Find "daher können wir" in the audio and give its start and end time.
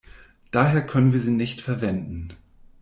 0.49-1.19